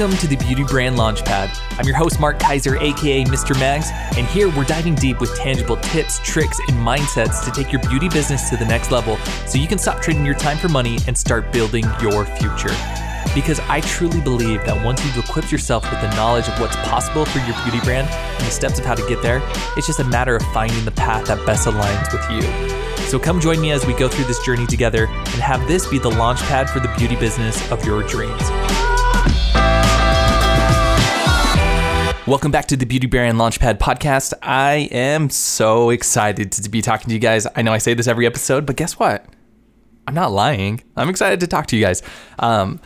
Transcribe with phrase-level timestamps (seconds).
[0.00, 1.54] Welcome to the Beauty Brand Launchpad.
[1.78, 3.54] I'm your host, Mark Kaiser, aka Mr.
[3.60, 7.82] Mags, and here we're diving deep with tangible tips, tricks, and mindsets to take your
[7.82, 10.98] beauty business to the next level so you can stop trading your time for money
[11.06, 12.74] and start building your future.
[13.34, 17.26] Because I truly believe that once you've equipped yourself with the knowledge of what's possible
[17.26, 19.42] for your beauty brand and the steps of how to get there,
[19.76, 23.04] it's just a matter of finding the path that best aligns with you.
[23.08, 25.98] So come join me as we go through this journey together and have this be
[25.98, 28.50] the launch pad for the beauty business of your dreams.
[32.30, 34.34] Welcome back to the Beauty Brand Launchpad podcast.
[34.40, 37.44] I am so excited to be talking to you guys.
[37.56, 39.26] I know I say this every episode, but guess what?
[40.06, 40.80] I'm not lying.
[40.96, 42.04] I'm excited to talk to you guys.
[42.38, 42.78] Um,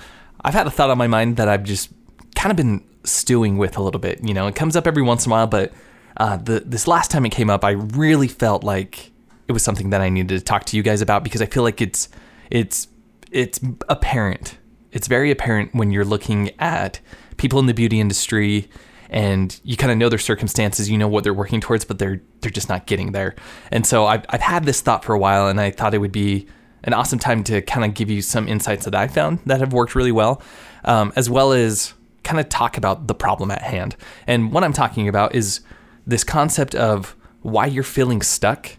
[0.42, 1.90] I've had a thought on my mind that I've just
[2.34, 4.26] kind of been stewing with a little bit.
[4.26, 5.74] You know, it comes up every once in a while, but
[6.16, 9.12] uh, the, this last time it came up, I really felt like
[9.46, 11.64] it was something that I needed to talk to you guys about because I feel
[11.64, 12.08] like it's
[12.50, 12.88] it's
[13.30, 14.56] it's apparent.
[14.90, 17.01] It's very apparent when you're looking at
[17.36, 18.70] people in the beauty industry
[19.10, 22.21] and you kind of know their circumstances, you know what they're working towards, but they're
[22.41, 23.35] they're just not getting there.
[23.71, 26.13] And so I've I've had this thought for a while, and I thought it would
[26.13, 26.47] be
[26.85, 29.73] an awesome time to kind of give you some insights that I found that have
[29.73, 30.43] worked really well,
[30.85, 33.97] um, as well as kind of talk about the problem at hand.
[34.27, 35.60] And what I'm talking about is
[36.07, 38.77] this concept of why you're feeling stuck,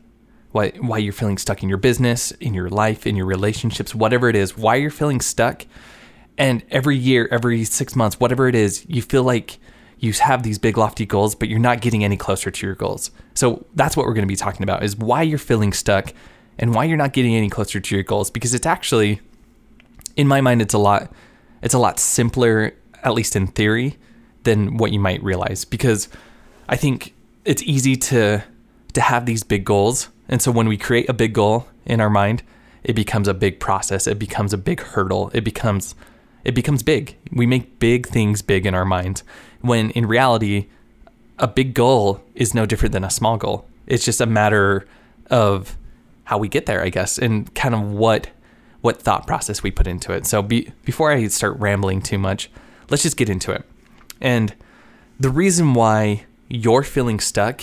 [0.52, 4.30] why why you're feeling stuck in your business, in your life, in your relationships, whatever
[4.30, 5.66] it is, why you're feeling stuck.
[6.38, 9.58] And every year, every six months, whatever it is, you feel like
[9.99, 13.11] you have these big lofty goals but you're not getting any closer to your goals.
[13.33, 16.13] So that's what we're going to be talking about is why you're feeling stuck
[16.57, 19.21] and why you're not getting any closer to your goals because it's actually
[20.16, 21.11] in my mind it's a lot
[21.61, 22.73] it's a lot simpler
[23.03, 23.97] at least in theory
[24.43, 25.66] than what you might realize.
[25.66, 26.09] Because
[26.67, 28.43] i think it's easy to
[28.93, 32.09] to have these big goals and so when we create a big goal in our
[32.09, 32.41] mind
[32.83, 35.95] it becomes a big process it becomes a big hurdle it becomes
[36.45, 39.23] it becomes big we make big things big in our minds
[39.65, 40.67] when in reality,
[41.39, 43.66] a big goal is no different than a small goal.
[43.88, 44.88] It's just a matter
[45.29, 45.75] of
[46.25, 48.29] how we get there, I guess, and kind of what
[48.81, 50.28] what thought process we put into it.
[50.28, 52.51] So be, before I start rambling too much,
[52.91, 53.63] let's just get into it.
[54.22, 54.53] And
[55.19, 57.61] the reason why you're feeling stuck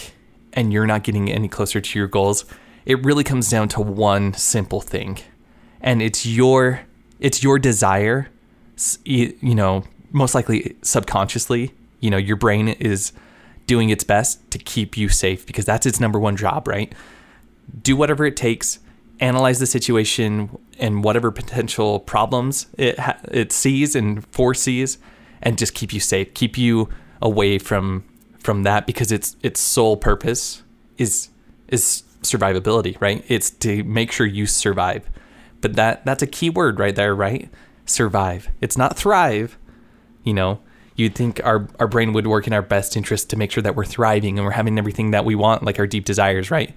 [0.53, 2.44] and you're not getting any closer to your goals,
[2.84, 5.19] it really comes down to one simple thing.
[5.81, 6.81] And it's your
[7.21, 8.28] it's your desire,
[9.04, 11.72] you know, most likely subconsciously
[12.03, 13.12] you know, your brain is
[13.66, 16.92] doing its best to keep you safe because that's its number one job, right?
[17.81, 18.81] Do whatever it takes,
[19.21, 24.98] analyze the situation and whatever potential problems it ha- it sees and foresees
[25.41, 26.88] and just keep you safe, keep you
[27.22, 28.04] away from
[28.41, 30.65] from that because its its sole purpose
[30.98, 31.28] is
[31.69, 33.25] is survivability, right?
[33.28, 35.09] It's to make sure you survive.
[35.60, 37.48] But that that's a key word right there, right?
[37.87, 38.48] Survive.
[38.60, 39.59] It's not thrive,
[40.25, 40.60] you know
[40.97, 43.75] you'd think our, our brain would work in our best interest to make sure that
[43.75, 46.75] we're thriving and we're having everything that we want, like our deep desires, right?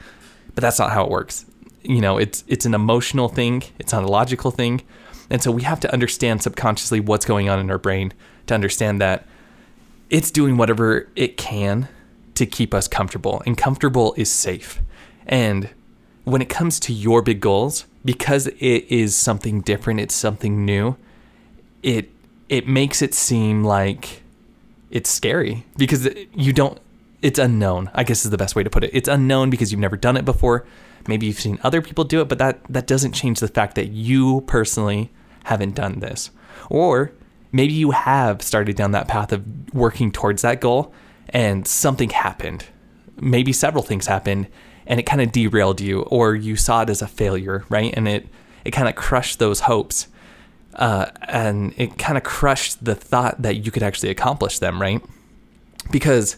[0.53, 1.45] But that's not how it works.
[1.83, 4.81] You know, it's it's an emotional thing, it's not a logical thing.
[5.29, 8.13] And so we have to understand subconsciously what's going on in our brain
[8.47, 9.27] to understand that
[10.09, 11.88] it's doing whatever it can
[12.35, 13.41] to keep us comfortable.
[13.45, 14.81] And comfortable is safe.
[15.25, 15.69] And
[16.25, 20.95] when it comes to your big goals, because it is something different, it's something new,
[21.81, 22.11] it
[22.47, 24.21] it makes it seem like
[24.91, 26.79] it's scary because you don't
[27.23, 28.91] it's unknown i guess is the best way to put it.
[28.94, 30.65] It's unknown because you've never done it before.
[31.07, 33.88] Maybe you've seen other people do it but that that doesn't change the fact that
[33.88, 35.11] you personally
[35.45, 36.29] haven't done this.
[36.69, 37.11] Or
[37.51, 40.94] maybe you have started down that path of working towards that goal
[41.29, 42.65] and something happened.
[43.19, 44.47] Maybe several things happened
[44.88, 48.07] and it kind of derailed you or you saw it as a failure right and
[48.07, 48.28] it
[48.63, 50.07] it kind of crushed those hopes
[50.75, 55.01] uh, and it kind of crushed the thought that you could actually accomplish them, right?
[55.91, 56.38] Because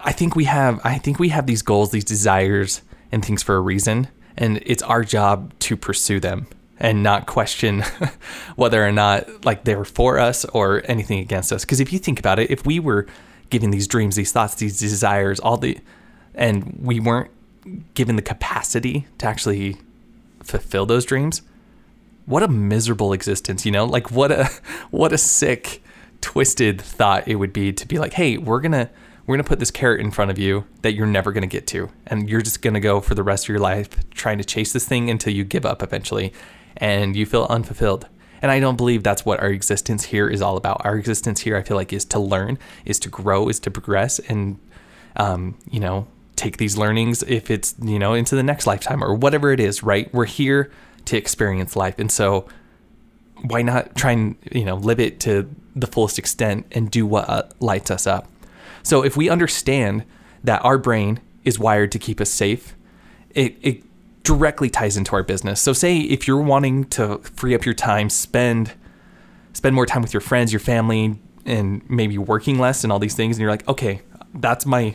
[0.00, 3.56] I think we have I think we have these goals, these desires and things for
[3.56, 6.46] a reason, and it's our job to pursue them
[6.78, 7.82] and not question
[8.56, 11.64] whether or not like they're for us or anything against us.
[11.64, 13.06] Because if you think about it, if we were
[13.48, 15.78] giving these dreams, these thoughts, these desires, all the
[16.40, 17.30] and we weren't
[17.94, 19.76] given the capacity to actually
[20.42, 21.42] fulfill those dreams,
[22.24, 23.84] what a miserable existence, you know?
[23.84, 24.46] Like what a
[24.90, 25.84] what a sick
[26.20, 28.90] twisted thought it would be to be like, "Hey, we're going to
[29.26, 31.46] we're going to put this carrot in front of you that you're never going to
[31.46, 34.38] get to and you're just going to go for the rest of your life trying
[34.38, 36.32] to chase this thing until you give up eventually
[36.78, 38.08] and you feel unfulfilled."
[38.42, 40.80] And I don't believe that's what our existence here is all about.
[40.82, 44.18] Our existence here, I feel like, is to learn, is to grow, is to progress,
[44.18, 44.58] and
[45.16, 46.06] um, you know,
[46.40, 49.82] take these learnings if it's you know into the next lifetime or whatever it is.
[49.82, 50.12] Right?
[50.12, 50.70] We're here
[51.06, 51.98] to experience life.
[51.98, 52.46] And so
[53.42, 57.28] why not try and, you know, live it to the fullest extent and do what
[57.28, 58.28] uh, lights us up.
[58.82, 60.04] So if we understand
[60.44, 62.76] that our brain is wired to keep us safe,
[63.30, 63.82] it, it
[64.22, 65.60] directly ties into our business.
[65.60, 68.72] So say if you're wanting to free up your time, spend
[69.52, 73.14] spend more time with your friends, your family, and maybe working less and all these
[73.14, 74.00] things, and you're like, okay,
[74.34, 74.94] that's my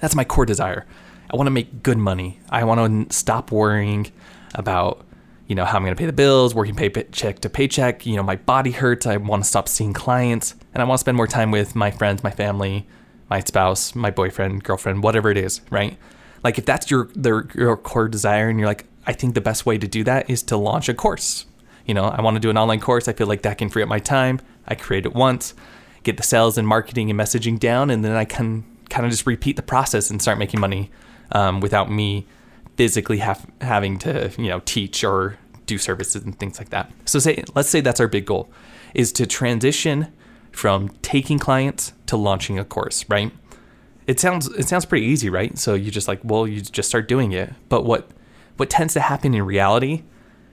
[0.00, 0.86] that's my core desire.
[1.30, 2.38] I want to make good money.
[2.50, 4.12] I want to stop worrying
[4.54, 5.04] about
[5.46, 8.04] you know how I'm going to pay the bills, working paycheck to paycheck.
[8.04, 9.06] You know my body hurts.
[9.06, 11.90] I want to stop seeing clients, and I want to spend more time with my
[11.90, 12.86] friends, my family,
[13.30, 15.96] my spouse, my boyfriend, girlfriend, whatever it is, right?
[16.42, 19.66] Like if that's your their, your core desire, and you're like, I think the best
[19.66, 21.46] way to do that is to launch a course.
[21.86, 23.06] You know, I want to do an online course.
[23.06, 24.40] I feel like that can free up my time.
[24.66, 25.54] I create it once,
[26.02, 29.26] get the sales and marketing and messaging down, and then I can kind of just
[29.26, 30.90] repeat the process and start making money
[31.32, 32.26] um, without me
[32.76, 36.90] physically have, having to you know teach or do services and things like that.
[37.04, 38.48] So say let's say that's our big goal
[38.94, 40.12] is to transition
[40.52, 43.32] from taking clients to launching a course, right?
[44.06, 45.58] It sounds it sounds pretty easy, right?
[45.58, 47.52] So you just like, well, you just start doing it.
[47.68, 48.10] But what
[48.56, 50.04] what tends to happen in reality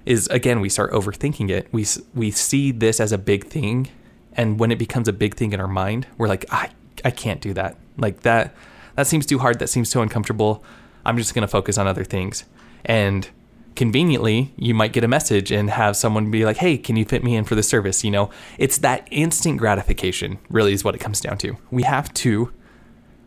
[0.06, 1.68] is again we start overthinking it.
[1.72, 3.90] We we see this as a big thing,
[4.34, 6.72] and when it becomes a big thing in our mind, we're like, I
[7.06, 7.78] I can't do that.
[7.98, 8.56] Like that
[8.96, 9.60] that seems too hard.
[9.60, 10.64] That seems too uncomfortable.
[11.06, 12.46] I'm just gonna focus on other things.
[12.86, 13.30] And
[13.76, 17.24] conveniently, you might get a message and have someone be like, "Hey, can you fit
[17.24, 20.38] me in for the service?" You know, it's that instant gratification.
[20.50, 21.58] Really, is what it comes down to.
[21.72, 22.52] We have to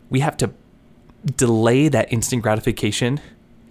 [0.09, 0.51] we have to
[1.35, 3.19] delay that instant gratification,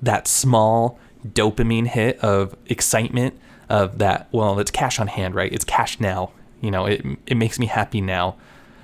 [0.02, 3.38] that small dopamine hit of excitement
[3.68, 5.52] of that, well, it's cash on hand, right?
[5.52, 6.32] It's cash now.
[6.60, 8.36] You know, it, it makes me happy now.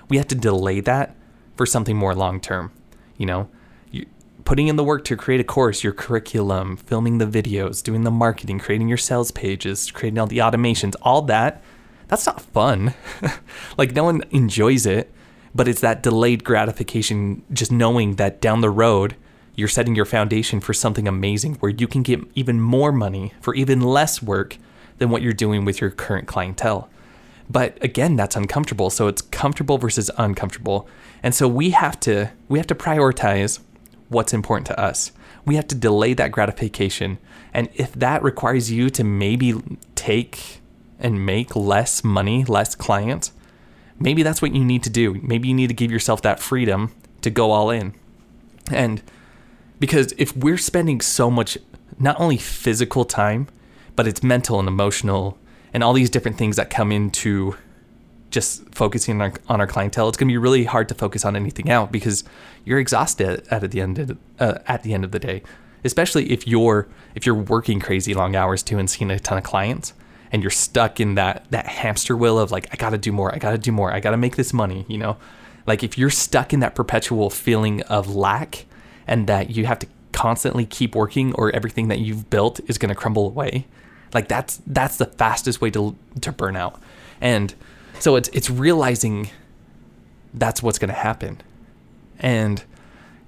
[0.09, 1.14] We have to delay that
[1.56, 2.72] for something more long term.
[3.16, 3.49] You know,
[3.90, 4.06] you,
[4.44, 8.10] putting in the work to create a course, your curriculum, filming the videos, doing the
[8.10, 11.62] marketing, creating your sales pages, creating all the automations, all that,
[12.08, 12.94] that's not fun.
[13.78, 15.12] like, no one enjoys it
[15.54, 19.16] but it's that delayed gratification, just knowing that down the road,
[19.54, 23.54] you're setting your foundation for something amazing where you can get even more money for
[23.54, 24.56] even less work
[24.99, 26.88] than what you're doing with your current clientele.
[27.50, 28.91] But again, that's uncomfortable.
[28.91, 30.89] So it's comfortable versus uncomfortable.
[31.23, 33.61] And so we have to we have to prioritize
[34.09, 35.12] what's important to us.
[35.44, 37.19] We have to delay that gratification.
[37.53, 39.55] And if that requires you to maybe
[39.94, 40.61] take
[41.00, 43.33] and make less money, less clients,
[43.99, 45.15] maybe that's what you need to do.
[45.23, 47.95] Maybe you need to give yourself that freedom to go all in.
[48.71, 49.03] And
[49.81, 51.59] because if we're spending so much,
[51.99, 53.49] not only physical time,
[53.97, 55.38] but it's mental and emotional
[55.73, 57.57] and all these different things that come into
[58.31, 61.25] just focusing on our, on our clientele, it's going to be really hard to focus
[61.25, 62.25] on anything out because
[62.65, 65.43] you're exhausted at, at the end of, uh, at the end of the day.
[65.85, 66.87] Especially if you're
[67.17, 69.95] if you're working crazy long hours too and seeing a ton of clients,
[70.31, 73.35] and you're stuck in that that hamster wheel of like I got to do more,
[73.35, 75.17] I got to do more, I got to make this money, you know?
[75.67, 78.67] Like if you're stuck in that perpetual feeling of lack
[79.07, 82.89] and that you have to constantly keep working or everything that you've built is going
[82.89, 83.67] to crumble away,
[84.14, 86.81] like that's that's the fastest way to to burn out.
[87.20, 87.55] And
[87.99, 89.31] so it's it's realizing
[90.35, 91.41] that's what's going to happen.
[92.19, 92.62] And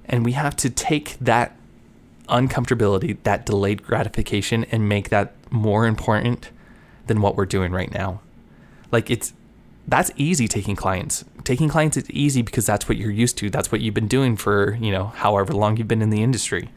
[0.07, 1.57] and we have to take that
[2.29, 6.51] uncomfortability, that delayed gratification and make that more important
[7.07, 8.21] than what we're doing right now.
[8.93, 9.33] Like it's
[9.87, 11.25] that's easy taking clients.
[11.45, 13.51] Taking clients is easy because that's what you're used to.
[13.51, 16.71] That's what you've been doing for, you know, however long you've been in the industry.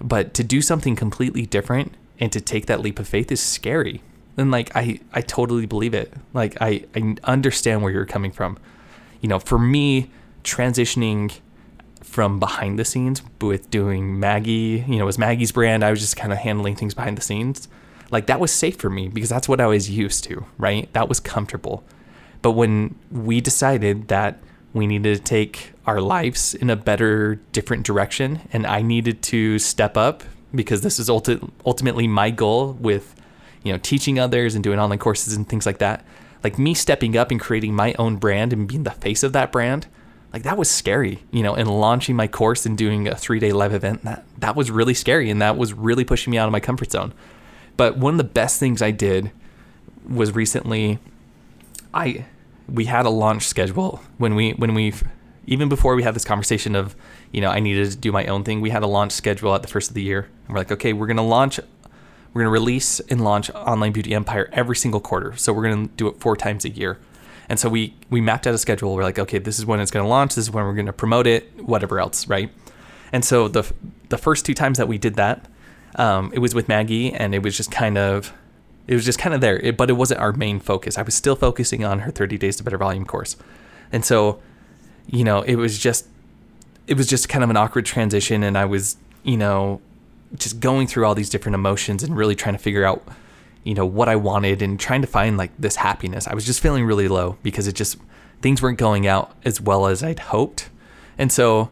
[0.00, 4.02] But to do something completely different and to take that leap of faith is scary.
[4.36, 6.12] And like I I totally believe it.
[6.32, 8.58] Like I I understand where you're coming from.
[9.20, 10.10] You know, for me
[10.44, 11.38] transitioning
[12.02, 15.84] from behind the scenes with doing Maggie, you know, it was Maggie's brand.
[15.84, 17.68] I was just kind of handling things behind the scenes
[18.10, 20.92] like that was safe for me because that's what I was used to, right?
[20.92, 21.84] That was comfortable.
[22.42, 24.38] But when we decided that
[24.72, 29.58] we needed to take our lives in a better, different direction, and I needed to
[29.58, 30.22] step up
[30.54, 33.14] because this is ulti- ultimately my goal with,
[33.62, 36.04] you know, teaching others and doing online courses and things like that.
[36.44, 39.50] Like me stepping up and creating my own brand and being the face of that
[39.50, 39.86] brand,
[40.32, 43.52] like that was scary, you know, and launching my course and doing a three day
[43.52, 46.52] live event, that that was really scary and that was really pushing me out of
[46.52, 47.12] my comfort zone.
[47.76, 49.32] But one of the best things I did
[50.08, 50.98] was recently
[51.92, 52.26] I
[52.68, 54.94] we had a launch schedule when we when we
[55.48, 56.94] even before we had this conversation of
[57.32, 58.60] you know I needed to do my own thing.
[58.60, 60.28] We had a launch schedule at the first of the year.
[60.46, 61.58] And we're like, okay, we're gonna launch,
[62.32, 65.36] we're gonna release and launch Online Beauty Empire every single quarter.
[65.36, 66.98] So we're gonna do it four times a year.
[67.48, 68.94] And so we we mapped out a schedule.
[68.94, 70.34] We're like, okay, this is when it's gonna launch.
[70.34, 71.64] This is when we're gonna promote it.
[71.64, 72.50] Whatever else, right?
[73.12, 73.64] And so the
[74.10, 75.46] the first two times that we did that,
[75.96, 78.32] um, it was with Maggie, and it was just kind of
[78.86, 80.96] It was just kind of there, it, but it wasn't our main focus.
[80.98, 83.36] I was still focusing on her 30 Days to Better Volume course.
[83.92, 84.40] And so,
[85.08, 86.06] you know, it was just,
[86.86, 88.42] it was just kind of an awkward transition.
[88.42, 89.80] And I was, you know,
[90.36, 93.02] just going through all these different emotions and really trying to figure out,
[93.64, 96.26] you know, what I wanted and trying to find like this happiness.
[96.26, 97.96] I was just feeling really low because it just,
[98.40, 100.70] things weren't going out as well as I'd hoped.
[101.16, 101.70] And so,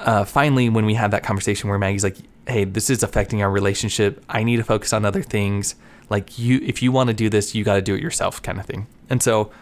[0.00, 2.16] uh, finally, when we had that conversation where Maggie's like,
[2.46, 4.24] "Hey, this is affecting our relationship.
[4.28, 5.74] I need to focus on other things.
[6.08, 8.58] Like you, if you want to do this, you got to do it yourself, kind
[8.58, 9.52] of thing." And so,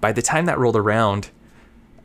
[0.00, 1.30] by the time that rolled around,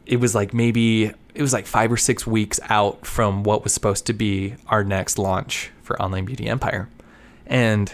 [0.10, 3.74] it was like maybe it was like five or six weeks out from what was
[3.74, 6.90] supposed to be our next launch for Online Beauty Empire,
[7.46, 7.94] and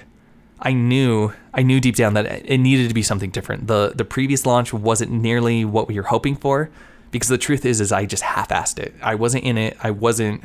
[0.61, 3.67] I knew I knew deep down that it needed to be something different.
[3.67, 6.69] the The previous launch wasn't nearly what we were hoping for
[7.11, 8.95] because the truth is is I just half-assed it.
[9.01, 9.77] I wasn't in it.
[9.83, 10.43] I wasn't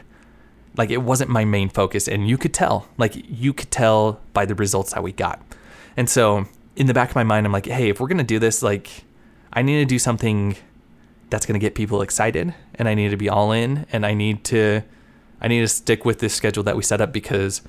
[0.77, 2.89] like it wasn't my main focus and you could tell.
[2.99, 5.41] Like you could tell by the results that we got.
[5.97, 8.41] And so in the back of my mind I'm like, "Hey, if we're to do
[8.41, 9.05] this, like
[9.53, 10.57] I need to do something
[11.31, 14.15] that's going to get people excited and I need to be all in and I
[14.15, 14.83] need to
[15.41, 17.63] I need to stick with this schedule that we set up because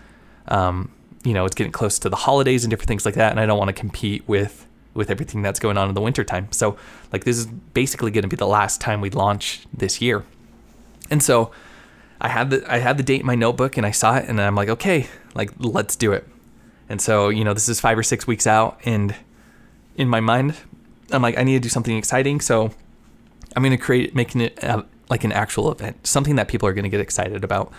[0.47, 0.91] um,
[1.23, 3.45] you know, it's getting close to the holidays and different things like that and I
[3.45, 6.51] don't want to compete with with everything that's going on in the wintertime.
[6.51, 6.77] So,
[7.13, 10.25] like, this is basically going to be the last time we launch this year.
[11.09, 11.51] And so,
[12.19, 14.39] I had the I had the date in my notebook and I saw it and
[14.39, 16.27] I'm like, okay, like let's do it.
[16.87, 19.15] And so, you know, this is five or six weeks out, and
[19.95, 20.55] in my mind,
[21.09, 22.41] I'm like, I need to do something exciting.
[22.41, 22.71] So,
[23.55, 26.73] I'm going to create making it a, like an actual event, something that people are
[26.73, 27.73] going to get excited about.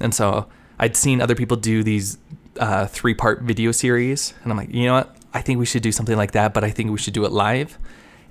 [0.00, 0.46] And so,
[0.78, 2.16] I'd seen other people do these
[2.58, 5.14] uh, three part video series, and I'm like, you know what?
[5.32, 7.32] I think we should do something like that, but I think we should do it
[7.32, 7.78] live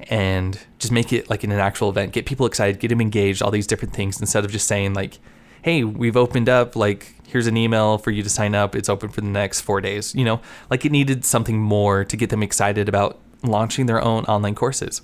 [0.09, 3.41] and just make it like in an actual event, get people excited, get them engaged,
[3.41, 5.19] all these different things instead of just saying like,
[5.61, 8.75] "Hey, we've opened up like here's an email for you to sign up.
[8.75, 12.17] It's open for the next 4 days." You know, like it needed something more to
[12.17, 15.01] get them excited about launching their own online courses.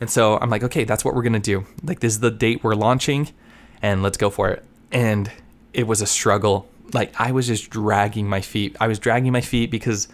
[0.00, 1.66] And so I'm like, "Okay, that's what we're to do.
[1.82, 3.30] Like this is the date we're launching
[3.82, 5.30] and let's go for it." And
[5.72, 6.68] it was a struggle.
[6.92, 8.76] Like I was just dragging my feet.
[8.80, 10.08] I was dragging my feet because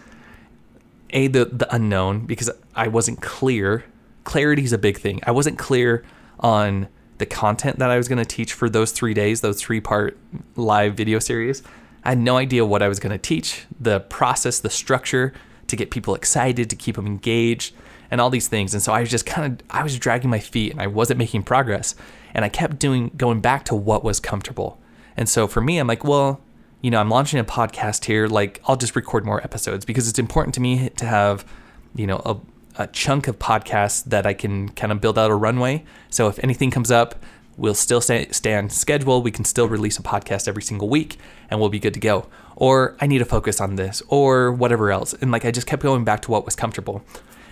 [1.11, 3.85] a the the unknown because I wasn't clear.
[4.23, 5.19] Clarity is a big thing.
[5.23, 6.03] I wasn't clear
[6.39, 6.87] on
[7.17, 10.17] the content that I was going to teach for those three days, those three part
[10.55, 11.63] live video series.
[12.03, 15.33] I had no idea what I was going to teach, the process, the structure
[15.67, 17.73] to get people excited, to keep them engaged,
[18.15, 18.73] and all these things.
[18.73, 21.19] And so I was just kind of I was dragging my feet and I wasn't
[21.19, 21.95] making progress.
[22.33, 24.79] And I kept doing going back to what was comfortable.
[25.17, 26.39] And so for me, I'm like, well,
[26.81, 30.17] you know, I'm launching a podcast here, like I'll just record more episodes because it's
[30.17, 31.45] important to me to have,
[31.93, 32.37] you know, a,
[32.83, 35.83] a chunk of podcasts that I can kind of build out a runway.
[36.09, 37.21] So if anything comes up,
[37.57, 39.21] we'll still stay, stay on schedule.
[39.21, 41.17] We can still release a podcast every single week
[41.49, 42.27] and we'll be good to go.
[42.55, 45.13] Or I need to focus on this or whatever else.
[45.13, 47.03] And like I just kept going back to what was comfortable.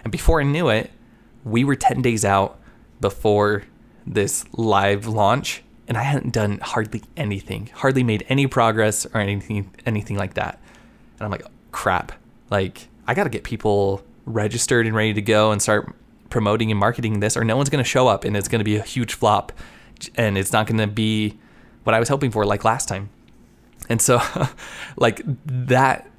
[0.03, 0.91] And before I knew it,
[1.43, 2.59] we were 10 days out
[3.01, 3.63] before
[4.05, 9.71] this live launch and I hadn't done hardly anything, hardly made any progress or anything,
[9.85, 10.59] anything like that.
[11.17, 12.13] And I'm like, crap,
[12.49, 15.93] like I got to get people registered and ready to go and start
[16.29, 18.65] promoting and marketing this, or no one's going to show up and it's going to
[18.65, 19.51] be a huge flop,
[20.15, 21.37] and it's not going to be
[21.83, 23.09] what I was hoping for, like last time.
[23.89, 24.21] And so,
[24.95, 26.09] like that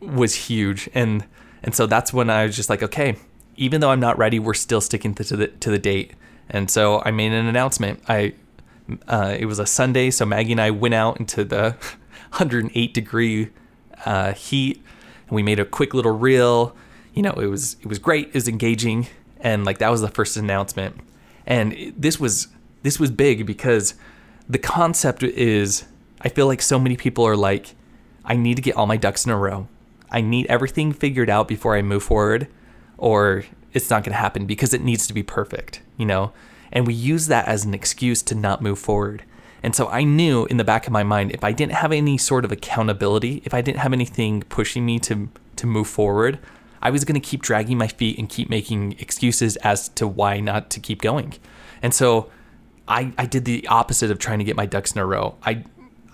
[0.00, 1.24] was huge, and
[1.62, 3.16] and so that's when I was just like, okay,
[3.56, 6.12] even though I'm not ready, we're still sticking to the to the date.
[6.48, 8.02] And so I made an announcement.
[8.08, 8.34] I
[9.08, 11.70] uh, it was a Sunday, so Maggie and I went out into the
[12.30, 13.50] 108 degree
[14.04, 14.82] uh, heat,
[15.28, 16.76] and we made a quick little reel.
[17.14, 19.06] You know, it was it was great, it was engaging,
[19.40, 20.96] and like that was the first announcement.
[21.46, 22.48] And this was
[22.82, 23.94] this was big because
[24.48, 25.84] the concept is
[26.20, 27.74] I feel like so many people are like,
[28.24, 29.68] I need to get all my ducks in a row.
[30.10, 32.48] I need everything figured out before I move forward,
[32.98, 35.80] or it's not going to happen because it needs to be perfect.
[35.96, 36.32] You know,
[36.72, 39.24] and we use that as an excuse to not move forward.
[39.62, 42.18] And so I knew in the back of my mind if I didn't have any
[42.18, 46.38] sort of accountability, if I didn't have anything pushing me to to move forward,
[46.82, 50.40] I was going to keep dragging my feet and keep making excuses as to why
[50.40, 51.34] not to keep going.
[51.80, 52.30] And so
[52.86, 55.36] I I did the opposite of trying to get my ducks in a row.
[55.44, 55.64] I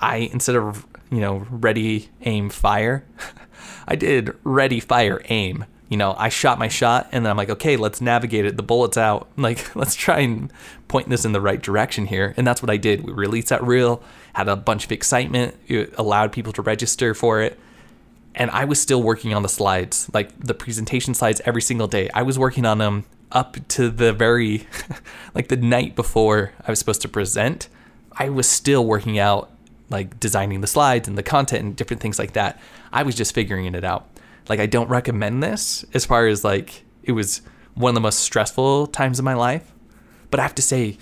[0.00, 3.04] I instead of, you know, ready aim fire,
[3.88, 7.50] I did ready fire aim you know, I shot my shot and then I'm like,
[7.50, 8.56] okay, let's navigate it.
[8.56, 9.28] The bullet's out.
[9.40, 10.52] Like, let's try and
[10.86, 12.34] point this in the right direction here.
[12.36, 13.04] And that's what I did.
[13.04, 14.02] We released that reel,
[14.34, 17.58] had a bunch of excitement, it allowed people to register for it.
[18.34, 22.10] And I was still working on the slides, like the presentation slides every single day.
[22.14, 24.68] I was working on them up to the very,
[25.34, 27.68] like the night before I was supposed to present.
[28.12, 29.50] I was still working out,
[29.88, 32.60] like designing the slides and the content and different things like that.
[32.92, 34.06] I was just figuring it out.
[34.48, 37.42] Like I don't recommend this as far as like it was
[37.74, 39.72] one of the most stressful times of my life.
[40.30, 40.98] But I have to say,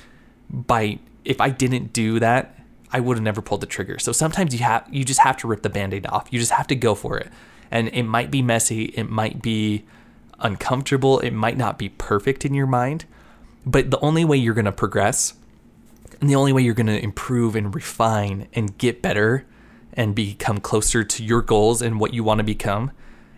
[0.50, 2.58] by if I didn't do that,
[2.90, 3.98] I would have never pulled the trigger.
[3.98, 6.28] So sometimes you have you just have to rip the band-aid off.
[6.30, 7.30] You just have to go for it.
[7.70, 9.84] And it might be messy, it might be
[10.40, 13.04] uncomfortable, it might not be perfect in your mind,
[13.66, 15.34] but the only way you're going to progress
[16.20, 19.44] and the only way you're going to improve and refine and get better
[19.92, 22.90] and become closer to your goals and what you want to become,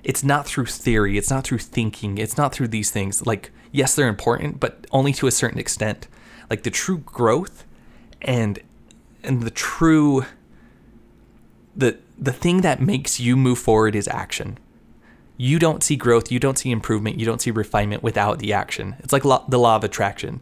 [0.03, 3.27] it's not through theory, it's not through thinking, it's not through these things.
[3.27, 6.09] Like, yes, they're important, but only to a certain extent.
[6.49, 7.65] Like the true growth
[8.23, 8.59] and
[9.23, 10.25] and the true
[11.77, 14.59] the the thing that makes you move forward is action.
[15.37, 18.97] You don't see growth, you don't see improvement, you don't see refinement without the action.
[18.99, 20.41] It's like lo- the law of attraction.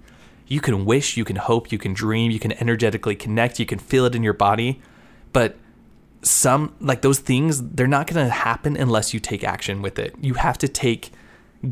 [0.49, 3.79] You can wish, you can hope, you can dream, you can energetically connect, you can
[3.79, 4.81] feel it in your body,
[5.33, 5.57] but
[6.23, 10.15] some like those things they're not going to happen unless you take action with it.
[10.21, 11.13] You have to take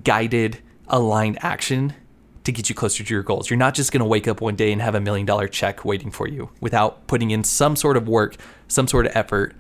[0.05, 1.95] guided aligned action
[2.45, 3.51] to get you closer to your goals.
[3.51, 5.85] You're not just going to wake up one day and have a million dollar check
[5.85, 8.37] waiting for you without putting in some sort of work,
[8.69, 9.55] some sort of effort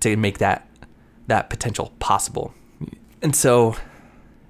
[0.00, 0.68] to make that
[1.28, 2.52] that potential possible.
[3.22, 3.76] And so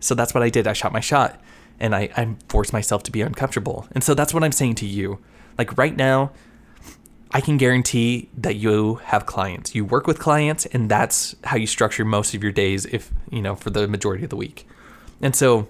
[0.00, 0.66] so that's what I did.
[0.66, 1.40] I shot my shot
[1.78, 3.86] and I, I forced myself to be uncomfortable.
[3.92, 5.18] And so that's what I'm saying to you.
[5.58, 6.32] Like right now,
[7.34, 9.74] I can guarantee that you have clients.
[9.74, 13.40] You work with clients and that's how you structure most of your days if, you
[13.40, 14.66] know, for the majority of the week.
[15.22, 15.68] And so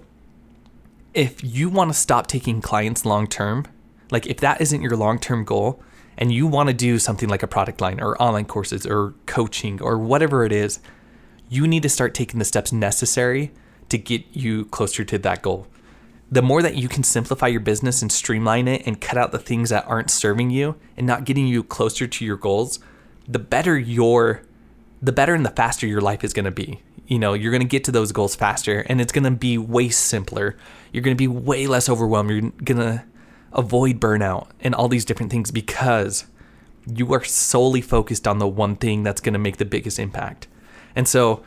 [1.13, 3.65] if you want to stop taking clients long term,
[4.11, 5.81] like if that isn't your long term goal
[6.17, 9.81] and you want to do something like a product line or online courses or coaching
[9.81, 10.79] or whatever it is,
[11.49, 13.51] you need to start taking the steps necessary
[13.89, 15.67] to get you closer to that goal.
[16.33, 19.37] The more that you can simplify your business and streamline it and cut out the
[19.37, 22.79] things that aren't serving you and not getting you closer to your goals,
[23.27, 24.41] the better your
[24.99, 26.81] the better and the faster your life is going to be.
[27.05, 29.59] You know, you're going to get to those goals faster and it's going to be
[29.59, 30.57] way simpler.
[30.91, 32.31] You're going to be way less overwhelmed.
[32.31, 33.03] You're going to
[33.51, 36.25] avoid burnout and all these different things because
[36.87, 40.47] you are solely focused on the one thing that's going to make the biggest impact.
[40.95, 41.43] And so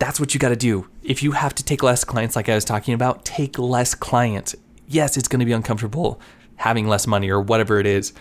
[0.00, 0.88] that's what you got to do.
[1.04, 4.56] If you have to take less clients, like I was talking about, take less clients.
[4.88, 6.20] Yes, it's going to be uncomfortable
[6.56, 8.12] having less money or whatever it is,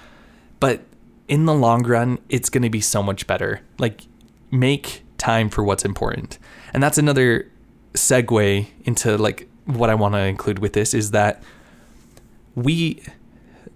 [0.60, 0.82] but
[1.28, 3.62] in the long run, it's going to be so much better.
[3.78, 4.02] Like,
[4.52, 6.38] make time for what's important.
[6.74, 7.52] And that's another
[7.94, 11.44] segue into like what I want to include with this is that
[12.56, 13.04] we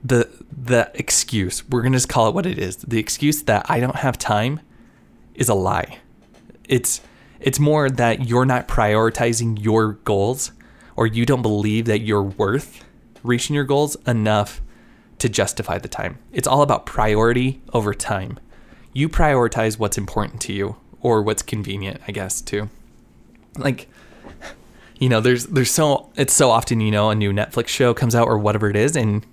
[0.04, 2.78] the the excuse, we're going to just call it what it is.
[2.78, 4.60] The excuse that I don't have time
[5.36, 6.00] is a lie.
[6.68, 7.02] It's
[7.44, 10.52] it's more that you're not prioritizing your goals
[10.96, 12.84] or you don't believe that you're worth
[13.22, 14.62] reaching your goals enough
[15.20, 16.20] to justify the time.
[16.32, 18.40] It's all about priority over time.
[18.94, 22.70] You prioritize what's important to you or what's convenient, I guess, too.
[23.58, 23.90] Like
[25.00, 28.16] you know, there's there's so it's so often, you know, a new Netflix show comes
[28.16, 29.26] out or whatever it is and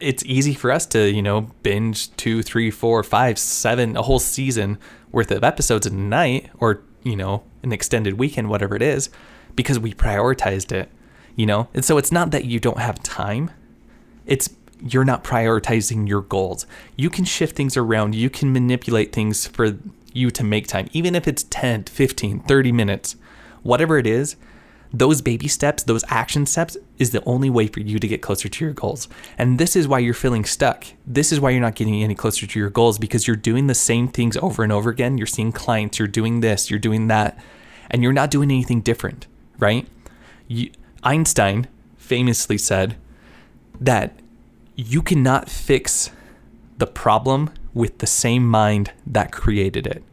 [0.00, 4.18] it's easy for us to, you know, binge two, three, four, five, seven, a whole
[4.18, 4.78] season
[5.12, 9.10] worth of episodes a night or, you know, an extended weekend, whatever it is,
[9.54, 10.88] because we prioritized it,
[11.36, 11.68] you know?
[11.74, 13.50] And so it's not that you don't have time,
[14.26, 16.66] it's you're not prioritizing your goals.
[16.96, 19.78] You can shift things around, you can manipulate things for
[20.12, 23.16] you to make time, even if it's 10, 15, 30 minutes,
[23.62, 24.36] whatever it is
[24.94, 28.48] those baby steps, those action steps is the only way for you to get closer
[28.48, 29.08] to your goals.
[29.36, 30.86] And this is why you're feeling stuck.
[31.04, 33.74] This is why you're not getting any closer to your goals because you're doing the
[33.74, 35.18] same things over and over again.
[35.18, 37.36] You're seeing clients, you're doing this, you're doing that,
[37.90, 39.26] and you're not doing anything different,
[39.58, 39.88] right?
[40.46, 40.70] You,
[41.02, 42.96] Einstein famously said
[43.80, 44.16] that
[44.76, 46.10] you cannot fix
[46.78, 50.04] the problem with the same mind that created it.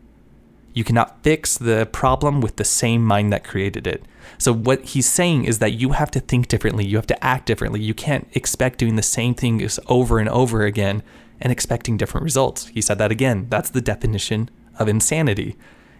[0.73, 4.03] You cannot fix the problem with the same mind that created it.
[4.37, 7.45] So, what he's saying is that you have to think differently, you have to act
[7.45, 7.81] differently.
[7.81, 11.03] You can't expect doing the same things over and over again
[11.39, 12.67] and expecting different results.
[12.67, 13.47] He said that again.
[13.49, 15.55] That's the definition of insanity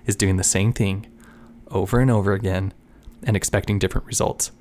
[0.06, 1.08] is doing the same thing
[1.70, 2.74] over and over again
[3.24, 4.52] and expecting different results.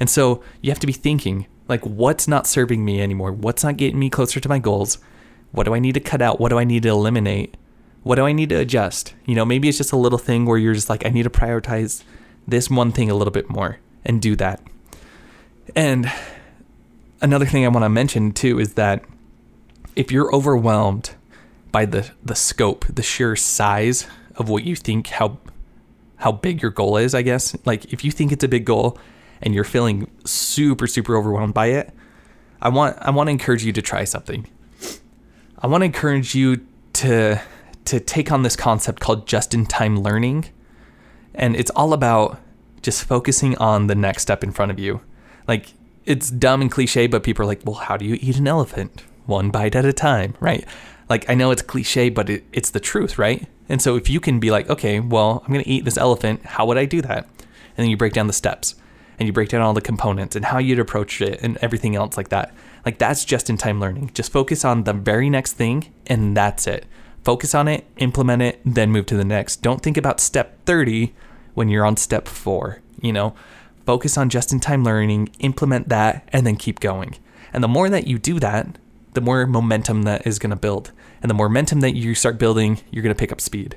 [0.00, 3.32] And so, you have to be thinking like what's not serving me anymore?
[3.32, 4.98] What's not getting me closer to my goals?
[5.52, 6.40] What do I need to cut out?
[6.40, 7.56] What do I need to eliminate?
[8.06, 9.14] what do I need to adjust?
[9.24, 11.30] You know, maybe it's just a little thing where you're just like, I need to
[11.30, 12.04] prioritize
[12.46, 14.60] this one thing a little bit more and do that.
[15.74, 16.10] And
[17.20, 19.04] another thing I want to mention too is that
[19.94, 21.14] if you're overwhelmed
[21.72, 24.06] by the the scope, the sheer size
[24.36, 25.38] of what you think how
[26.16, 27.56] how big your goal is, I guess.
[27.64, 28.98] Like if you think it's a big goal
[29.42, 31.92] and you're feeling super super overwhelmed by it,
[32.62, 34.46] I want I want to encourage you to try something.
[35.58, 37.40] I want to encourage you to
[37.86, 40.46] to take on this concept called just in time learning.
[41.36, 42.40] And it's all about
[42.82, 45.00] just focusing on the next step in front of you.
[45.46, 48.48] Like it's dumb and cliche, but people are like, well, how do you eat an
[48.48, 49.02] elephant?
[49.26, 50.64] One bite at a time, right?
[51.08, 53.46] Like I know it's cliche, but it, it's the truth, right?
[53.68, 56.66] And so if you can be like, okay, well, I'm gonna eat this elephant, how
[56.66, 57.24] would I do that?
[57.26, 58.76] And then you break down the steps
[59.18, 62.16] and you break down all the components and how you'd approach it and everything else
[62.16, 62.54] like that.
[62.84, 64.12] Like that's just in time learning.
[64.14, 66.86] Just focus on the very next thing and that's it.
[67.24, 69.60] Focus on it, implement it, then move to the next.
[69.60, 71.12] Don't think about step 30
[71.56, 73.34] when you're on step 4, you know?
[73.86, 77.16] Focus on just in time learning, implement that and then keep going.
[77.52, 78.78] And the more that you do that,
[79.14, 80.92] the more momentum that is going to build.
[81.22, 83.76] And the more momentum that you start building, you're going to pick up speed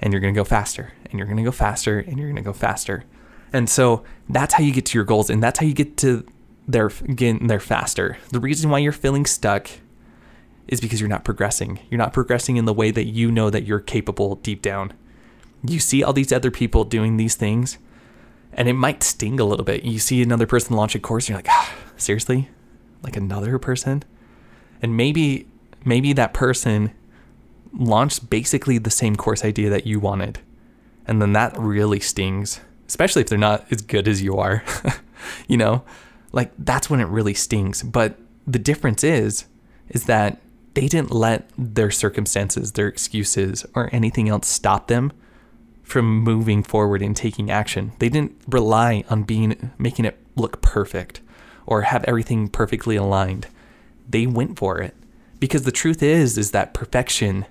[0.00, 2.36] and you're going to go faster and you're going to go faster and you're going
[2.36, 3.04] to go faster.
[3.52, 6.26] And so that's how you get to your goals and that's how you get to
[6.66, 8.18] there getting there faster.
[8.30, 9.68] The reason why you're feeling stuck
[10.66, 11.80] is because you're not progressing.
[11.90, 14.92] You're not progressing in the way that you know that you're capable deep down.
[15.64, 17.78] You see all these other people doing these things
[18.52, 19.84] and it might sting a little bit.
[19.84, 22.50] You see another person launch a course and you're like, ah, seriously?
[23.02, 24.02] Like another person?
[24.80, 25.46] And maybe
[25.84, 26.92] maybe that person
[27.72, 30.40] launched basically the same course idea that you wanted.
[31.06, 32.60] And then that really stings
[32.92, 34.62] especially if they're not as good as you are.
[35.48, 35.82] you know,
[36.30, 37.82] like that's when it really stings.
[37.82, 39.46] But the difference is,
[39.88, 40.42] is that
[40.74, 45.10] they didn't let their circumstances, their excuses, or anything else stop them
[45.92, 47.92] from moving forward and taking action.
[47.98, 51.20] They didn't rely on being making it look perfect
[51.66, 53.46] or have everything perfectly aligned.
[54.08, 54.94] They went for it
[55.38, 57.46] because the truth is is that perfection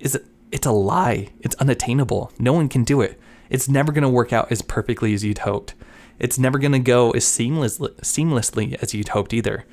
[0.00, 0.20] is
[0.52, 1.30] it's a lie.
[1.40, 2.32] It's unattainable.
[2.38, 3.18] No one can do it
[3.50, 5.74] it's never going to work out as perfectly as you'd hoped.
[6.18, 9.64] It's never going to go as seamlessly, seamlessly as you'd hoped either.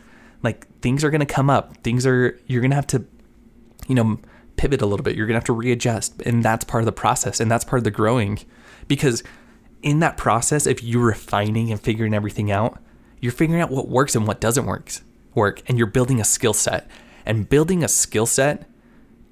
[0.42, 1.78] Like things are going to come up.
[1.78, 3.06] Things are you're going to have to
[3.88, 4.20] you know
[4.56, 5.16] pivot a little bit.
[5.16, 7.80] You're going to have to readjust and that's part of the process and that's part
[7.80, 8.40] of the growing
[8.88, 9.24] because
[9.82, 12.80] in that process if you're refining and figuring everything out,
[13.20, 14.92] you're figuring out what works and what doesn't work
[15.34, 16.90] work and you're building a skill set.
[17.26, 18.70] And building a skill set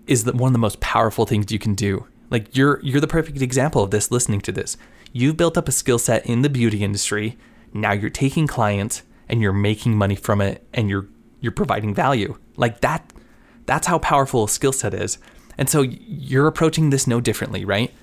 [0.07, 3.07] is the, one of the most powerful things you can do like you're you're the
[3.07, 4.77] perfect example of this listening to this.
[5.11, 7.37] You've built up a skill set in the beauty industry.
[7.73, 11.07] Now you're taking clients and you're making money from it and you're
[11.41, 12.37] you're providing value.
[12.55, 13.11] Like that
[13.65, 15.17] that's how powerful a skill set is.
[15.57, 17.93] And so you're approaching this no differently, right?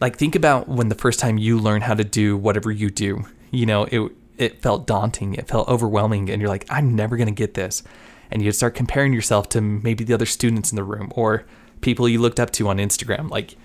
[0.00, 3.24] Like think about when the first time you learn how to do whatever you do.
[3.50, 7.28] You know, it it felt daunting, it felt overwhelming and you're like, I'm never going
[7.28, 7.82] to get this.
[8.30, 11.44] And you start comparing yourself to maybe the other students in the room or
[11.80, 13.28] people you looked up to on Instagram.
[13.28, 13.56] Like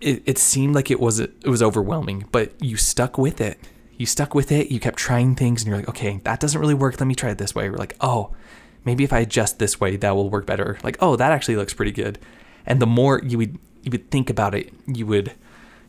[0.00, 3.58] it, it seemed like it was it was overwhelming, but you stuck with it.
[3.96, 4.70] You stuck with it.
[4.70, 6.98] You kept trying things, and you're like, okay, that doesn't really work.
[6.98, 7.68] Let me try it this way.
[7.68, 8.34] We're like, oh,
[8.84, 10.78] maybe if I adjust this way, that will work better.
[10.82, 12.18] Like, oh, that actually looks pretty good.
[12.66, 15.32] And the more you would you would think about it, you would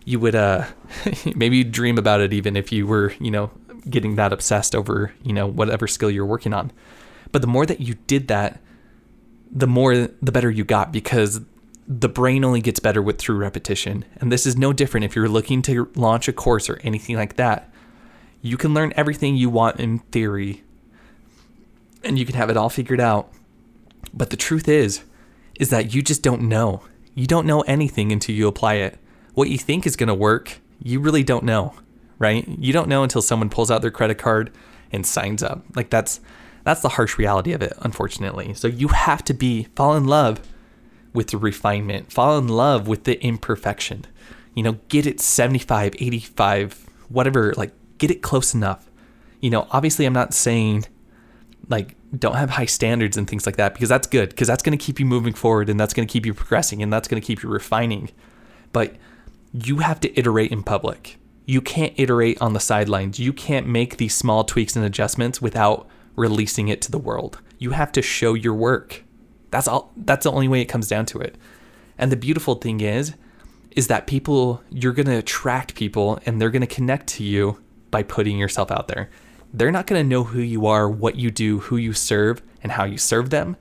[0.06, 0.66] you would uh
[1.36, 3.52] maybe dream about it even if you were you know
[3.90, 6.72] getting that obsessed over you know whatever skill you're working on.
[7.32, 8.60] But the more that you did that,
[9.52, 11.42] the more the better you got because
[11.88, 14.06] the brain only gets better with through repetition.
[14.18, 17.36] And this is no different if you're looking to launch a course or anything like
[17.36, 17.70] that.
[18.42, 20.64] You can learn everything you want in theory
[22.04, 23.32] and you can have it all figured out.
[24.14, 25.04] But the truth is
[25.60, 26.82] is that you just don't know.
[27.14, 28.98] You don't know anything until you apply it.
[29.34, 31.76] What you think is going to work, you really don't know,
[32.18, 32.48] right?
[32.48, 34.52] You don't know until someone pulls out their credit card
[34.92, 35.64] and signs up.
[35.76, 36.20] Like that's
[36.64, 38.54] that's the harsh reality of it, unfortunately.
[38.54, 40.42] So you have to be fall in love
[41.14, 44.06] with the refinement, fall in love with the imperfection.
[44.54, 48.90] You know, get it 75, 85, whatever, like get it close enough.
[49.40, 50.86] You know, obviously I'm not saying
[51.72, 54.78] like don't have high standards and things like that because that's good because that's going
[54.78, 57.22] to keep you moving forward and that's going to keep you progressing and that's going
[57.22, 58.10] to keep you refining.
[58.74, 58.96] But
[59.54, 61.18] you have to iterate in public.
[61.46, 63.20] You can't iterate on the sidelines.
[63.20, 67.42] You can't make these small tweaks and adjustments without releasing it to the world.
[67.58, 69.04] You have to show your work.
[69.50, 71.36] That's all that's the only way it comes down to it.
[71.98, 73.16] And the beautiful thing is
[73.72, 77.62] is that people you're going to attract people and they're going to connect to you
[77.90, 79.10] by putting yourself out there.
[79.54, 82.74] They're not going to know who you are, what you do, who you serve, and
[82.74, 83.58] how you serve them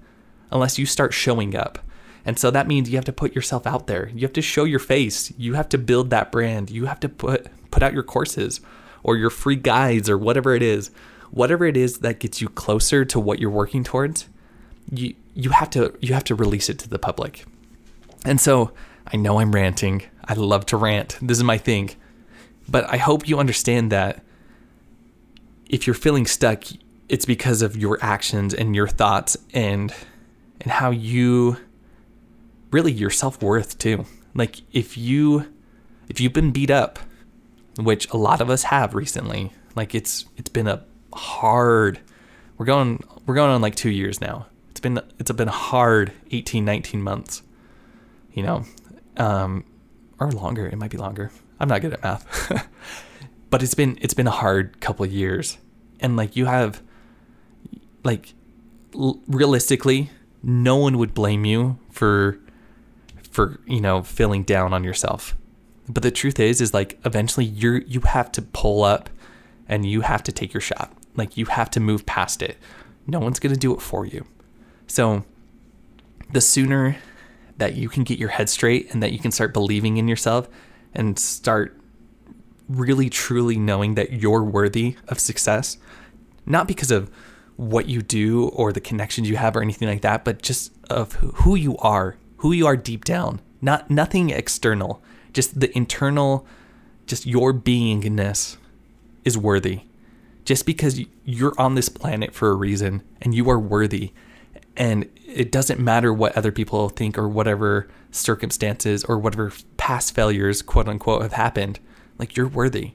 [0.52, 1.78] unless you start showing up.
[2.24, 4.08] And so that means you have to put yourself out there.
[4.10, 5.32] You have to show your face.
[5.38, 6.70] You have to build that brand.
[6.70, 8.60] You have to put put out your courses
[9.02, 10.90] or your free guides or whatever it is.
[11.30, 14.28] Whatever it is that gets you closer to what you're working towards,
[14.92, 17.44] you you have to you have to release it to the public.
[18.24, 18.72] And so
[19.06, 20.02] I know I'm ranting.
[20.24, 21.16] I love to rant.
[21.22, 21.90] This is my thing.
[22.68, 24.22] But I hope you understand that
[25.70, 26.64] if you're feeling stuck,
[27.08, 29.94] it's because of your actions and your thoughts and
[30.60, 31.56] and how you
[32.72, 34.04] really your self-worth too.
[34.34, 35.46] Like if you
[36.08, 36.98] if you've been beat up,
[37.78, 39.52] which a lot of us have recently.
[39.76, 42.00] Like it's it's been a hard
[42.58, 44.46] we're going we're going on like 2 years now.
[44.70, 47.42] It's been it's been hard 18 19 months.
[48.32, 48.64] You know,
[49.16, 49.64] um
[50.18, 51.30] or longer, it might be longer.
[51.60, 52.66] I'm not good at math.
[53.50, 55.58] but it's been it's been a hard couple years.
[56.00, 56.80] And like you have
[58.04, 58.32] like
[58.94, 60.10] l- realistically,
[60.42, 62.38] no one would blame you for
[63.30, 65.36] for, you know, feeling down on yourself.
[65.88, 69.10] But the truth is is like eventually you're you have to pull up
[69.68, 70.92] and you have to take your shot.
[71.16, 72.56] Like you have to move past it.
[73.06, 74.26] No one's going to do it for you.
[74.86, 75.24] So
[76.32, 76.96] the sooner
[77.56, 80.48] that you can get your head straight and that you can start believing in yourself
[80.94, 81.79] and start
[82.70, 85.76] really truly knowing that you're worthy of success,
[86.46, 87.10] not because of
[87.56, 91.12] what you do or the connections you have or anything like that, but just of
[91.14, 93.40] who you are, who you are deep down.
[93.60, 95.02] Not nothing external,
[95.32, 96.46] just the internal,
[97.06, 98.56] just your beingness
[99.24, 99.82] is worthy.
[100.44, 104.12] Just because you're on this planet for a reason and you are worthy,
[104.76, 110.62] and it doesn't matter what other people think or whatever circumstances or whatever past failures,
[110.62, 111.78] quote unquote, have happened.
[112.20, 112.92] Like you're worthy.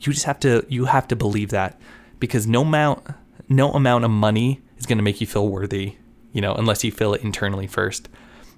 [0.00, 1.80] You just have to you have to believe that
[2.18, 3.06] because no amount
[3.48, 5.96] no amount of money is going to make you feel worthy,
[6.32, 8.08] you know, unless you feel it internally first.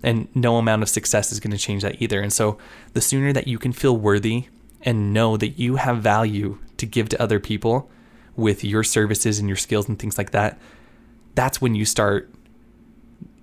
[0.03, 2.21] And no amount of success is going to change that either.
[2.21, 2.59] And so
[2.93, 4.47] the sooner that you can feel worthy
[4.83, 7.91] and know that you have value to give to other people
[8.37, 10.59] with your services and your skills and things like that,
[11.35, 12.31] that's when you start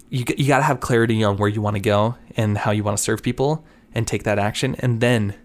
[0.10, 2.84] you you got to have clarity on where you want to go and how you
[2.84, 5.36] want to serve people and take that action and then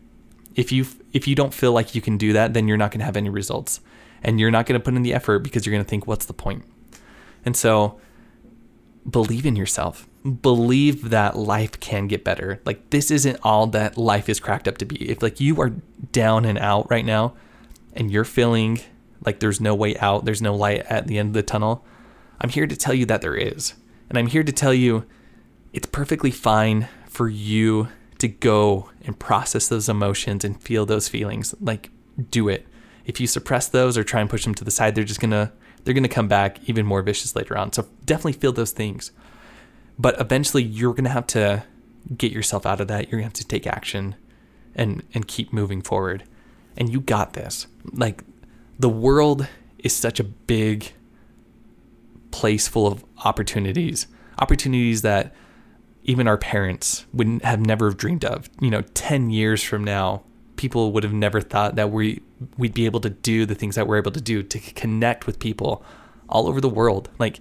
[0.58, 2.98] if you if you don't feel like you can do that then you're not going
[2.98, 3.80] to have any results.
[4.20, 6.26] And you're not going to put in the effort because you're going to think what's
[6.26, 6.64] the point?
[7.44, 8.00] And so
[9.08, 10.08] believe in yourself.
[10.42, 12.60] Believe that life can get better.
[12.64, 15.08] Like this isn't all that life is cracked up to be.
[15.08, 15.70] If like you are
[16.10, 17.34] down and out right now
[17.94, 18.80] and you're feeling
[19.24, 21.84] like there's no way out there's no light at the end of the tunnel
[22.40, 23.74] i'm here to tell you that there is.
[24.08, 25.04] And I'm here to tell you
[25.72, 31.54] it's perfectly fine for you to go and process those emotions and feel those feelings.
[31.60, 31.90] Like,
[32.30, 32.66] do it.
[33.04, 35.52] If you suppress those or try and push them to the side, they're just gonna
[35.84, 37.72] they're gonna come back even more vicious later on.
[37.72, 39.12] So definitely feel those things.
[39.98, 41.64] But eventually you're gonna have to
[42.16, 43.10] get yourself out of that.
[43.10, 44.16] You're gonna have to take action
[44.74, 46.24] and and keep moving forward.
[46.76, 47.66] And you got this.
[47.92, 48.24] Like
[48.78, 50.92] the world is such a big
[52.30, 54.06] place full of opportunities,
[54.38, 55.34] opportunities that
[56.08, 58.48] even our parents would have never dreamed of.
[58.60, 60.22] You know, 10 years from now,
[60.56, 62.22] people would have never thought that we
[62.56, 65.38] we'd be able to do the things that we're able to do to connect with
[65.38, 65.84] people
[66.28, 67.10] all over the world.
[67.18, 67.40] Like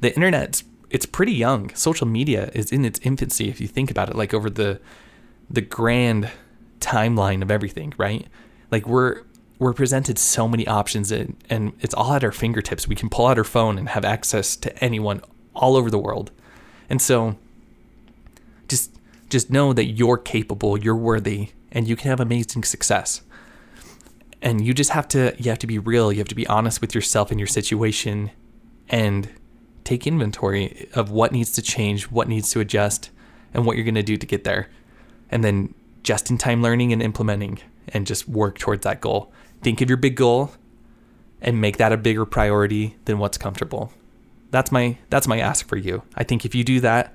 [0.00, 1.72] the internet, it's pretty young.
[1.74, 4.80] Social media is in its infancy if you think about it like over the
[5.48, 6.28] the grand
[6.80, 8.26] timeline of everything, right?
[8.72, 9.22] Like we're
[9.60, 12.88] we're presented so many options and, and it's all at our fingertips.
[12.88, 15.20] We can pull out our phone and have access to anyone
[15.54, 16.32] all over the world.
[16.90, 17.36] And so
[18.68, 18.94] just
[19.28, 23.22] just know that you're capable, you're worthy, and you can have amazing success.
[24.40, 26.80] And you just have to you have to be real, you have to be honest
[26.80, 28.30] with yourself and your situation
[28.88, 29.28] and
[29.84, 33.10] take inventory of what needs to change, what needs to adjust,
[33.52, 34.68] and what you're going to do to get there.
[35.30, 39.80] And then just in time learning and implementing and just work towards that goal think
[39.80, 40.52] of your big goal
[41.40, 43.92] and make that a bigger priority than what's comfortable.
[44.50, 46.02] That's my that's my ask for you.
[46.14, 47.14] I think if you do that,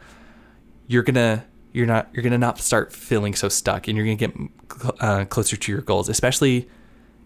[0.93, 4.33] you're gonna you're not you're gonna not start feeling so stuck, and you're gonna get
[5.01, 6.07] uh, closer to your goals.
[6.07, 6.69] Especially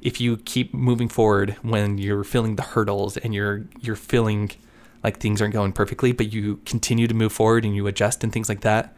[0.02, 4.52] if you keep moving forward when you're feeling the hurdles and you're you're feeling
[5.04, 8.32] like things aren't going perfectly, but you continue to move forward and you adjust and
[8.32, 8.96] things like that.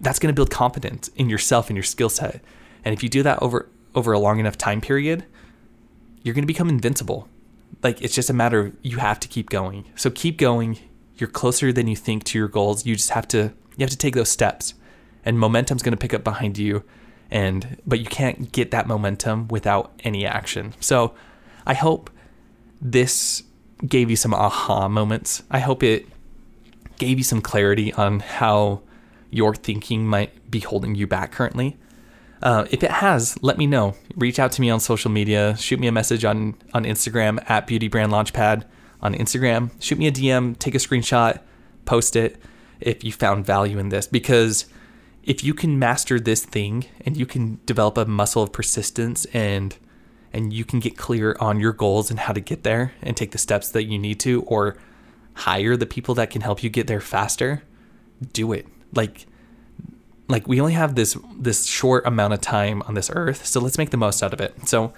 [0.00, 2.42] That's gonna build confidence in yourself and your skill set.
[2.84, 5.24] And if you do that over over a long enough time period,
[6.24, 7.28] you're to become invincible.
[7.82, 9.84] Like it's just a matter of you have to keep going.
[9.94, 10.78] So keep going.
[11.16, 12.84] You're closer than you think to your goals.
[12.84, 14.74] You just have to you have to take those steps.
[15.24, 16.84] And momentum's going to pick up behind you
[17.30, 20.74] and but you can't get that momentum without any action.
[20.80, 21.14] So
[21.66, 22.10] I hope
[22.80, 23.42] this
[23.86, 25.42] gave you some aha moments.
[25.50, 26.06] I hope it
[26.98, 28.82] gave you some clarity on how
[29.30, 31.76] your thinking might be holding you back currently.
[32.40, 33.96] Uh, if it has, let me know.
[34.16, 35.56] Reach out to me on social media.
[35.56, 38.64] Shoot me a message on on Instagram at Beauty Brand Launchpad
[39.00, 39.70] on Instagram.
[39.80, 40.58] Shoot me a DM.
[40.58, 41.40] Take a screenshot.
[41.84, 42.40] Post it
[42.80, 44.66] if you found value in this because
[45.22, 49.76] if you can master this thing and you can develop a muscle of persistence and
[50.32, 53.30] and you can get clear on your goals and how to get there and take
[53.30, 54.76] the steps that you need to or
[55.34, 57.62] hire the people that can help you get there faster
[58.32, 59.26] do it like
[60.28, 63.78] like we only have this this short amount of time on this earth, so let's
[63.78, 64.68] make the most out of it.
[64.68, 64.92] So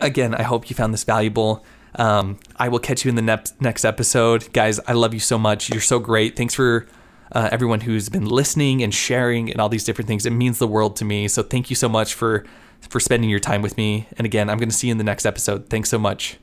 [0.00, 1.64] again, I hope you found this valuable.
[1.98, 4.80] Um, I will catch you in the next next episode, guys.
[4.86, 5.68] I love you so much.
[5.68, 6.36] You're so great.
[6.36, 6.86] Thanks for
[7.32, 10.24] uh, everyone who's been listening and sharing and all these different things.
[10.24, 11.28] It means the world to me.
[11.28, 12.44] So thank you so much for
[12.88, 14.06] for spending your time with me.
[14.16, 15.68] And again, I'm going to see you in the next episode.
[15.68, 16.38] Thanks so much.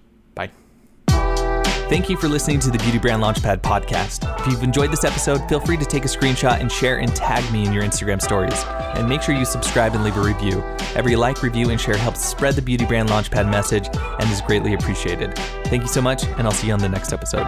[1.87, 4.39] Thank you for listening to the Beauty Brand Launchpad podcast.
[4.39, 7.49] If you've enjoyed this episode, feel free to take a screenshot and share and tag
[7.53, 8.59] me in your Instagram stories.
[8.95, 10.63] And make sure you subscribe and leave a review.
[10.95, 14.73] Every like, review, and share helps spread the Beauty Brand Launchpad message and is greatly
[14.73, 15.35] appreciated.
[15.65, 17.45] Thank you so much, and I'll see you on the next episode.